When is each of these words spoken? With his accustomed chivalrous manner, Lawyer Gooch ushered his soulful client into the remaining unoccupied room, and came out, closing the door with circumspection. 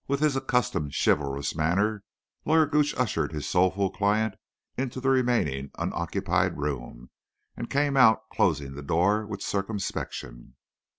With 0.07 0.19
his 0.19 0.35
accustomed 0.35 0.95
chivalrous 0.95 1.53
manner, 1.55 2.01
Lawyer 2.43 2.65
Gooch 2.65 2.95
ushered 2.97 3.31
his 3.31 3.47
soulful 3.47 3.91
client 3.91 4.33
into 4.75 4.99
the 4.99 5.11
remaining 5.11 5.69
unoccupied 5.77 6.57
room, 6.57 7.11
and 7.55 7.69
came 7.69 7.95
out, 7.95 8.27
closing 8.31 8.73
the 8.73 8.81
door 8.81 9.27
with 9.27 9.43
circumspection. 9.43 10.55